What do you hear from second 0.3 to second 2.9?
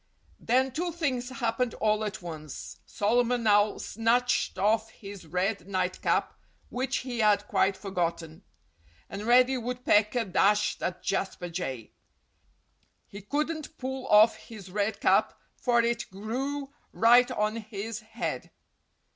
Then two things happened all at once.